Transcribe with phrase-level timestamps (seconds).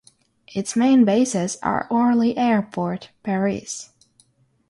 [0.47, 3.91] Its main bases are Orly Airport, Paris.